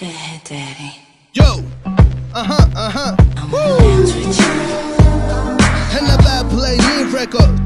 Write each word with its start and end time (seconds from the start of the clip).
Daddy. 0.00 0.96
Yo! 1.34 1.62
Uh-huh, 1.84 2.66
uh-huh. 2.74 3.16
I'm 3.36 3.50
Woo! 3.50 3.60
And 5.92 6.06
the 6.06 6.16
bad 6.24 6.50
play 6.50 6.78
new 6.78 7.14
record. 7.14 7.59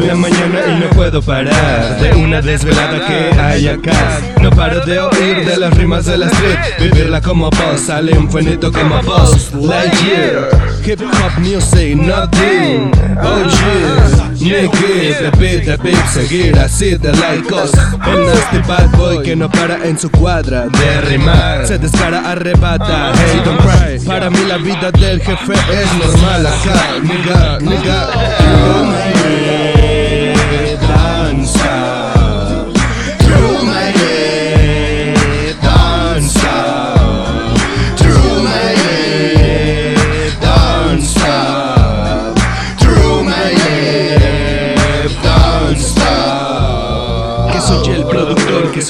5 0.00 0.02
en 0.02 0.08
la 0.08 0.14
mañana 0.14 0.60
y 0.68 0.80
no 0.80 0.90
puedo 0.90 1.22
parar. 1.22 2.00
De 2.00 2.12
una 2.14 2.40
desvelada 2.40 3.06
que 3.06 3.40
hay 3.40 3.68
acá. 3.68 4.20
No 4.40 4.50
paro 4.50 4.80
de 4.86 4.98
oír 4.98 5.44
de 5.44 5.56
las 5.58 5.76
rimas 5.76 6.06
de 6.06 6.16
la 6.16 6.26
street 6.26 6.58
Vivirla 6.78 7.20
como 7.20 7.50
boss, 7.50 7.80
sale 7.86 8.16
un 8.16 8.30
fuenito 8.30 8.72
como 8.72 9.02
boss. 9.02 9.52
Lightyear 9.52 10.48
Hip 10.84 11.00
hop 11.02 11.38
music, 11.38 11.94
nothing 11.96 12.90
Oh 13.22 13.44
yeah. 13.44 14.30
Nigga, 14.40 15.30
the 15.30 15.78
beat 15.82 16.06
Seguir 16.08 16.58
así 16.58 16.96
de 16.96 17.12
laicos 17.12 17.72
El 18.06 18.26
nasty 18.26 18.58
bad 18.66 18.90
boy 18.96 19.22
que 19.22 19.36
no 19.36 19.50
para 19.50 19.86
en 19.86 19.98
su 19.98 20.10
cuadra 20.10 20.66
De 20.68 21.00
rimar, 21.02 21.66
se 21.66 21.78
descara, 21.78 22.30
arrebata. 22.30 23.12
Hey, 23.14 23.42
don't 23.44 23.60
cry. 23.60 23.98
Para 24.06 24.30
mí 24.30 24.38
la 24.48 24.56
vida 24.56 24.90
del 24.92 25.20
jefe 25.20 25.52
es 25.52 25.92
normal 25.98 26.46
acá. 26.46 26.98
Nigga, 27.02 27.58
nigga. 27.60 28.06
Through 28.38 28.86
my 28.86 29.59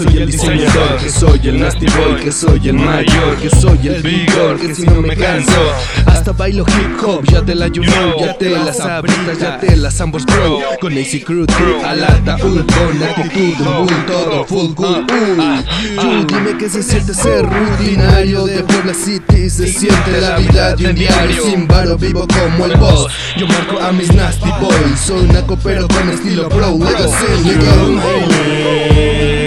soy 0.05 0.17
el 0.17 0.31
diseñador 0.31 0.97
Que 0.99 1.11
soy 1.11 1.41
el 1.45 1.61
nasty 1.61 1.87
boy, 1.87 2.21
que 2.23 2.33
soy 2.33 2.69
el 2.69 2.75
mayor 2.75 3.37
Que 3.41 3.51
soy 3.51 3.89
el 3.89 4.03
vigor, 4.03 4.59
que 4.59 4.75
si 4.75 4.83
no 4.83 5.03
me 5.03 5.17
canso. 5.17 5.61
Hasta 6.07 6.33
bailo 6.33 6.65
hip 6.67 7.05
hop, 7.05 7.25
ya 7.25 7.43
te 7.43 7.55
la 7.55 7.69
you 7.69 7.83
Ya 7.83 8.37
te 8.37 8.51
la 8.51 8.73
sabritas, 8.73 9.39
ya 9.39 9.59
te 9.59 9.77
las 9.77 10.01
ambos 10.01 10.25
bro. 10.25 10.61
Con 10.81 10.97
AC 10.97 11.25
Crew, 11.25 11.47
tú 11.47 11.55
al 11.85 12.05
ataúd 12.05 12.65
Con 12.67 13.03
actitud, 13.03 13.67
un 13.67 14.07
todo 14.07 14.45
full 14.45 14.75
cool 14.75 15.05
uh. 15.05 16.03
Yo 16.03 16.25
dime 16.25 16.57
que 16.59 16.69
se 16.69 16.83
siente 16.83 17.15
ser 17.15 17.47
rutinario 17.47 18.47
De 18.47 18.63
Puebla 18.65 18.95
City 18.95 19.51
se 19.51 19.67
siente 19.67 20.21
la 20.21 20.39
vida 20.39 20.77
de 20.77 20.89
un 20.89 20.95
diario. 20.95 21.43
Sin 21.45 21.67
varo 21.67 21.97
vivo 21.97 22.27
como 22.27 22.67
el 22.67 22.77
boss 22.77 23.13
Yo 23.37 23.47
marco 23.47 23.79
a 23.79 23.93
mis 23.93 24.13
nasty 24.15 24.51
boys. 24.61 25.01
Soy 25.05 25.27
naco 25.27 25.59
pero 25.63 25.87
con 25.89 26.09
estilo 26.09 26.49
pro 26.49 26.79
Legacy, 26.79 27.27
nigga 27.45 29.40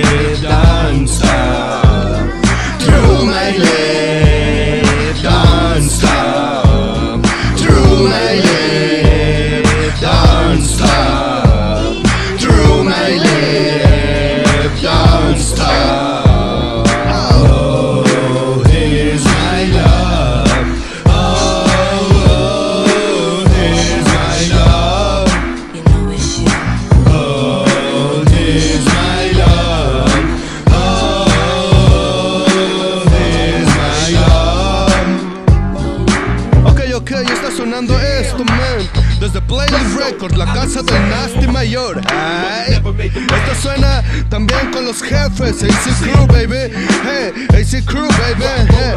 Ok, 36.96 37.10
está 37.12 37.50
sonando 37.50 38.00
esto, 38.00 38.46
man. 38.46 38.88
Desde 39.20 39.42
Playlist 39.42 39.98
Records, 39.98 40.38
la 40.38 40.46
casa 40.54 40.84
del 40.84 41.10
Nasty 41.10 41.48
Mayor. 41.48 42.00
Ay. 42.08 42.74
Esto 42.74 43.62
suena 43.62 44.04
también 44.30 44.72
con 44.72 44.86
los 44.86 45.02
jefes. 45.02 45.64
AC 45.64 45.90
Crew, 46.02 46.28
baby. 46.28 46.72
Hey, 47.04 47.48
AC 47.50 47.84
Crew, 47.86 48.08
baby. 48.08 48.46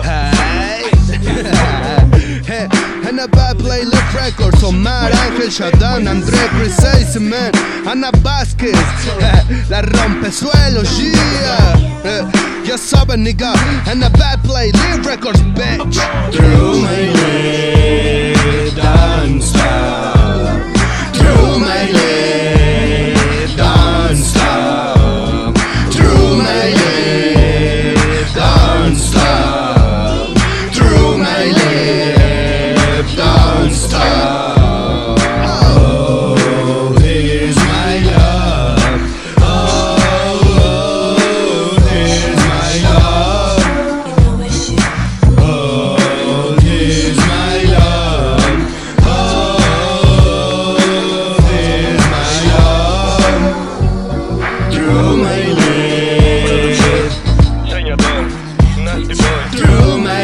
Hey. 0.02 0.82
Hey, 2.46 2.68
Bad 3.32 3.56
Playlist 3.56 4.12
Records, 4.12 4.62
Omar 4.62 5.10
Ángel, 5.12 5.50
Shadan, 5.50 6.06
André, 6.06 6.38
Chris 6.56 7.20
man. 7.20 7.50
Ana 7.88 8.10
Vázquez, 8.22 8.76
la 9.68 9.82
rompe 9.82 10.30
suelos, 10.30 10.96
yeah. 10.98 12.30
Ya 12.64 12.78
saben, 12.78 13.24
nigga. 13.24 13.52
Bad 14.18 14.42
Playlist 14.42 15.04
Records, 15.04 15.40
bitch. 15.54 16.05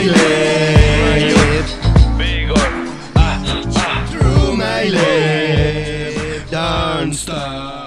my 0.06 1.18
lips, 1.18 1.74
vigor, 2.16 2.54
ah, 3.16 3.62
ah, 3.76 4.06
through 4.10 4.56
my 4.56 4.84
lips, 4.84 6.50
don't 6.50 7.12
stop. 7.14 7.81